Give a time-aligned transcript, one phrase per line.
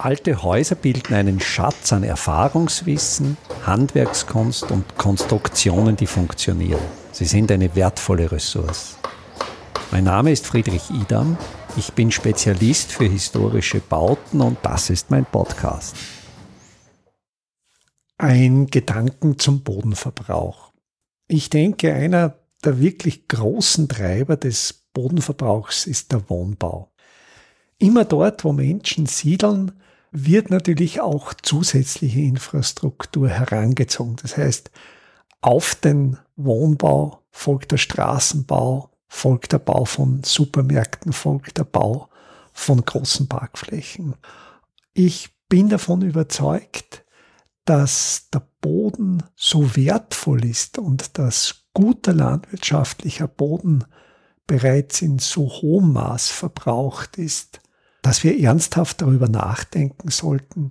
[0.00, 3.36] Alte Häuser bilden einen Schatz an Erfahrungswissen,
[3.66, 6.80] Handwerkskunst und Konstruktionen, die funktionieren.
[7.10, 8.96] Sie sind eine wertvolle Ressource.
[9.90, 11.36] Mein Name ist Friedrich Idam.
[11.76, 15.96] Ich bin Spezialist für historische Bauten und das ist mein Podcast.
[18.18, 20.72] Ein Gedanken zum Bodenverbrauch.
[21.26, 26.92] Ich denke, einer der wirklich großen Treiber des Bodenverbrauchs ist der Wohnbau.
[27.78, 29.72] Immer dort, wo Menschen siedeln,
[30.10, 34.16] wird natürlich auch zusätzliche Infrastruktur herangezogen.
[34.22, 34.70] Das heißt,
[35.40, 42.08] auf den Wohnbau folgt der Straßenbau, folgt der Bau von Supermärkten, folgt der Bau
[42.52, 44.14] von großen Parkflächen.
[44.94, 47.04] Ich bin davon überzeugt,
[47.64, 53.84] dass der Boden so wertvoll ist und dass guter landwirtschaftlicher Boden
[54.46, 57.60] bereits in so hohem Maß verbraucht ist,
[58.08, 60.70] dass wir ernsthaft darüber nachdenken sollten,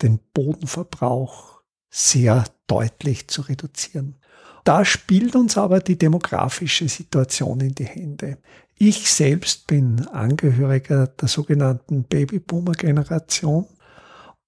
[0.00, 4.16] den Bodenverbrauch sehr deutlich zu reduzieren.
[4.64, 8.38] Da spielt uns aber die demografische Situation in die Hände.
[8.78, 13.66] Ich selbst bin Angehöriger der sogenannten Babyboomer-Generation.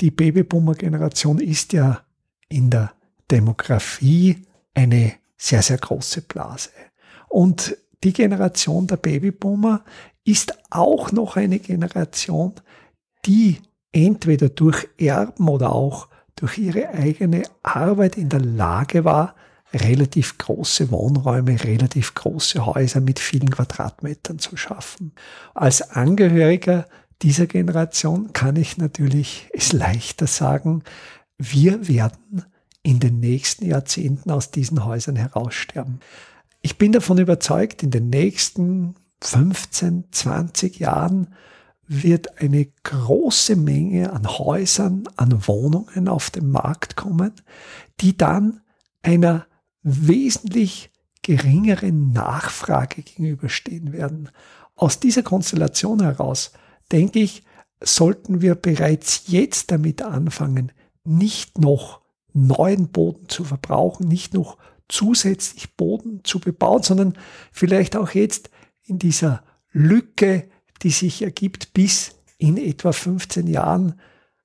[0.00, 2.02] Die Babyboomer-Generation ist ja
[2.48, 2.92] in der
[3.32, 6.70] Demografie eine sehr, sehr große Blase.
[7.28, 9.84] Und die Generation der Babyboomer
[10.24, 12.54] ist auch noch eine Generation,
[13.24, 13.58] die
[13.92, 19.34] entweder durch Erben oder auch durch ihre eigene Arbeit in der Lage war,
[19.74, 25.12] relativ große Wohnräume, relativ große Häuser mit vielen Quadratmetern zu schaffen.
[25.54, 26.86] Als Angehöriger
[27.22, 30.82] dieser Generation kann ich natürlich es leichter sagen,
[31.38, 32.44] wir werden
[32.82, 36.00] in den nächsten Jahrzehnten aus diesen Häusern heraussterben.
[36.60, 41.28] Ich bin davon überzeugt, in den nächsten 15, 20 Jahren
[41.86, 47.32] wird eine große Menge an Häusern, an Wohnungen auf den Markt kommen,
[48.00, 48.60] die dann
[49.02, 49.46] einer
[49.82, 50.90] wesentlich
[51.22, 54.30] geringeren Nachfrage gegenüberstehen werden.
[54.74, 56.52] Aus dieser Konstellation heraus,
[56.90, 57.44] denke ich,
[57.80, 60.72] sollten wir bereits jetzt damit anfangen,
[61.04, 62.00] nicht noch
[62.32, 64.56] neuen Boden zu verbrauchen, nicht noch
[64.88, 67.14] zusätzlich Boden zu bebauen, sondern
[67.50, 68.50] vielleicht auch jetzt
[68.84, 70.48] in dieser Lücke,
[70.82, 73.94] die sich ergibt, bis in etwa 15 Jahren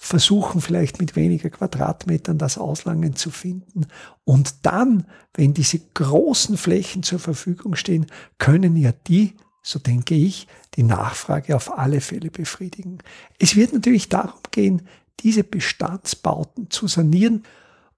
[0.00, 3.86] versuchen vielleicht mit weniger Quadratmetern das Auslangen zu finden.
[4.24, 8.06] Und dann, wenn diese großen Flächen zur Verfügung stehen,
[8.38, 10.46] können ja die, so denke ich,
[10.76, 12.98] die Nachfrage auf alle Fälle befriedigen.
[13.40, 14.82] Es wird natürlich darum gehen,
[15.20, 17.42] diese Bestandsbauten zu sanieren.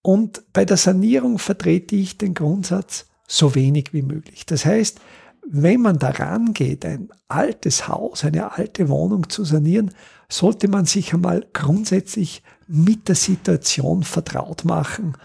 [0.00, 4.46] Und bei der Sanierung vertrete ich den Grundsatz, so wenig wie möglich.
[4.46, 4.98] Das heißt,
[5.48, 9.90] wenn man daran geht, ein altes Haus, eine alte Wohnung zu sanieren,
[10.28, 15.16] sollte man sich einmal grundsätzlich mit der Situation vertraut machen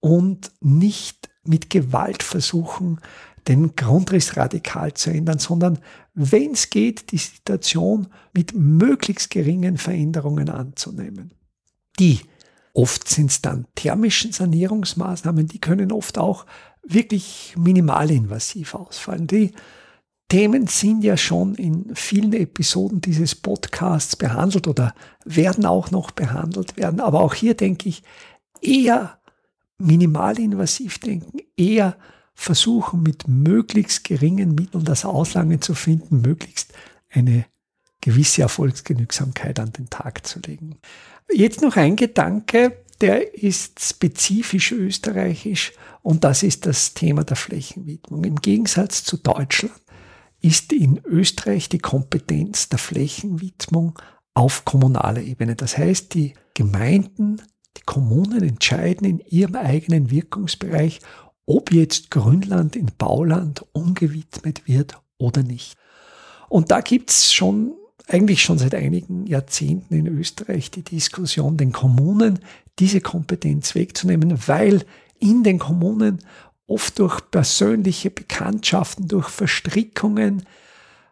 [0.00, 3.00] und nicht mit Gewalt versuchen,
[3.46, 5.78] den Grundriss radikal zu ändern, sondern
[6.14, 11.32] wenn es geht, die Situation mit möglichst geringen Veränderungen anzunehmen.
[11.98, 12.20] Die
[12.78, 16.46] Oft sind es dann thermischen Sanierungsmaßnahmen, die können oft auch
[16.84, 19.26] wirklich minimalinvasiv ausfallen.
[19.26, 19.50] Die
[20.28, 24.94] Themen sind ja schon in vielen Episoden dieses Podcasts behandelt oder
[25.24, 27.00] werden auch noch behandelt werden.
[27.00, 28.04] Aber auch hier denke ich,
[28.60, 29.18] eher
[29.78, 31.96] minimalinvasiv denken, eher
[32.32, 36.72] versuchen mit möglichst geringen Mitteln das Auslangen zu finden, möglichst
[37.10, 37.44] eine
[38.00, 40.78] gewisse Erfolgsgenügsamkeit an den Tag zu legen.
[41.30, 45.72] Jetzt noch ein Gedanke, der ist spezifisch österreichisch
[46.02, 48.24] und das ist das Thema der Flächenwidmung.
[48.24, 49.74] Im Gegensatz zu Deutschland
[50.40, 53.98] ist in Österreich die Kompetenz der Flächenwidmung
[54.34, 55.56] auf kommunaler Ebene.
[55.56, 57.42] Das heißt, die Gemeinden,
[57.76, 61.00] die Kommunen entscheiden in ihrem eigenen Wirkungsbereich,
[61.46, 65.76] ob jetzt Grünland in Bauland umgewidmet wird oder nicht.
[66.48, 67.74] Und da gibt's schon
[68.08, 72.40] eigentlich schon seit einigen Jahrzehnten in Österreich die Diskussion, den Kommunen
[72.78, 74.84] diese Kompetenz wegzunehmen, weil
[75.18, 76.18] in den Kommunen
[76.66, 80.44] oft durch persönliche Bekanntschaften, durch Verstrickungen,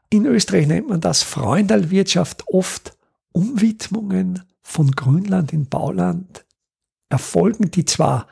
[0.08, 2.96] in Österreich nennt man das Freundalwirtschaft, oft
[3.32, 6.44] Umwidmungen von Grünland in Bauland
[7.08, 8.26] erfolgen, die zwar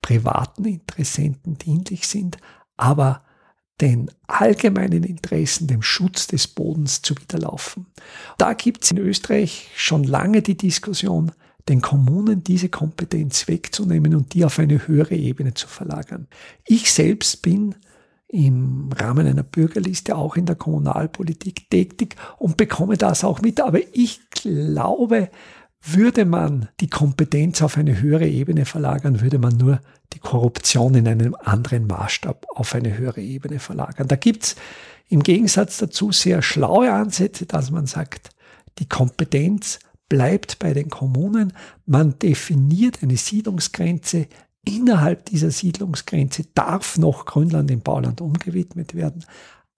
[0.00, 2.38] privaten Interessenten dienlich sind,
[2.76, 3.25] aber
[3.80, 7.86] den allgemeinen Interessen, dem Schutz des Bodens zuwiderlaufen.
[8.38, 11.32] Da gibt es in Österreich schon lange die Diskussion,
[11.68, 16.28] den Kommunen diese Kompetenz wegzunehmen und die auf eine höhere Ebene zu verlagern.
[16.64, 17.74] Ich selbst bin
[18.28, 23.60] im Rahmen einer Bürgerliste auch in der Kommunalpolitik tätig und bekomme das auch mit.
[23.60, 25.30] Aber ich glaube,
[25.82, 29.80] würde man die Kompetenz auf eine höhere Ebene verlagern, würde man nur
[30.12, 34.08] die Korruption in einem anderen Maßstab auf eine höhere Ebene verlagern.
[34.08, 34.56] Da gibt's
[35.08, 38.30] im Gegensatz dazu sehr schlaue Ansätze, dass man sagt,
[38.78, 41.52] die Kompetenz bleibt bei den Kommunen,
[41.84, 44.28] man definiert eine Siedlungsgrenze,
[44.64, 49.24] innerhalb dieser Siedlungsgrenze darf noch Grünland im Bauland umgewidmet werden,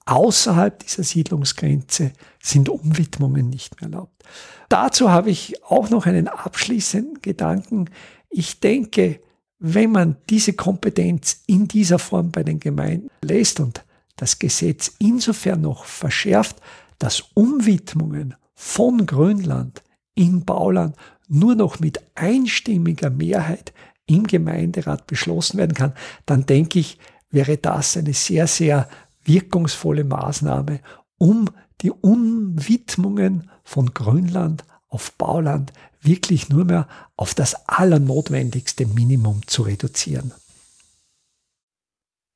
[0.07, 4.25] außerhalb dieser Siedlungsgrenze sind Umwidmungen nicht mehr erlaubt.
[4.69, 7.91] Dazu habe ich auch noch einen abschließenden Gedanken.
[8.31, 9.21] Ich denke,
[9.59, 13.85] wenn man diese Kompetenz in dieser Form bei den Gemeinden lässt und
[14.17, 16.57] das Gesetz insofern noch verschärft,
[16.99, 19.83] dass Umwidmungen von Grünland
[20.15, 20.97] in Bauland
[21.29, 23.73] nur noch mit einstimmiger Mehrheit
[24.07, 25.93] im Gemeinderat beschlossen werden kann,
[26.27, 26.99] dann denke ich,
[27.31, 28.89] wäre das eine sehr, sehr
[29.25, 30.81] wirkungsvolle Maßnahme,
[31.19, 31.51] um
[31.83, 40.33] die Umwidmungen von Grünland auf Bauland wirklich nur mehr auf das allernotwendigste Minimum zu reduzieren.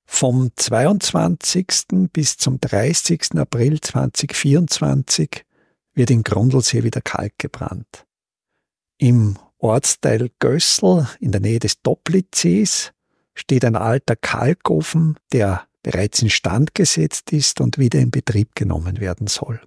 [0.04, 2.10] Vom 22.
[2.12, 3.36] bis zum 30.
[3.36, 5.44] April 2024
[5.94, 8.06] wird in Grundlsee wieder Kalk gebrannt.
[8.98, 12.92] Im Ortsteil Gössel in der Nähe des Doplitzsees
[13.34, 19.26] steht ein alter Kalkofen, der bereits instand gesetzt ist und wieder in Betrieb genommen werden
[19.26, 19.60] soll.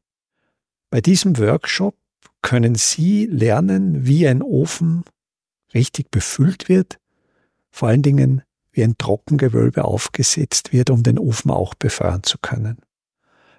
[0.90, 1.98] Bei diesem Workshop
[2.46, 5.04] können Sie lernen, wie ein Ofen
[5.74, 7.00] richtig befüllt wird,
[7.72, 12.78] vor allen Dingen wie ein Trockengewölbe aufgesetzt wird, um den Ofen auch befeuern zu können.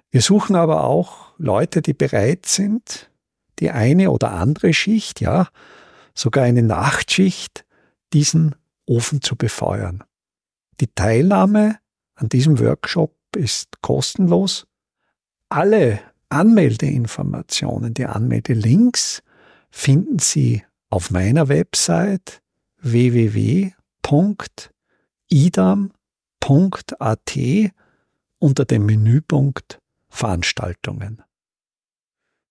[0.09, 3.11] Wir suchen aber auch Leute, die bereit sind,
[3.59, 5.49] die eine oder andere Schicht, ja,
[6.15, 7.65] sogar eine Nachtschicht,
[8.13, 8.55] diesen
[8.85, 10.05] Ofen zu befeuern.
[10.79, 11.77] Die Teilnahme
[12.15, 14.65] an diesem Workshop ist kostenlos.
[15.49, 19.23] Alle Anmeldeinformationen, die Anmeldelinks
[19.69, 22.41] finden Sie auf meiner Website
[22.79, 23.73] www.idam.at
[28.39, 29.79] unter dem Menüpunkt
[30.09, 31.23] Veranstaltungen.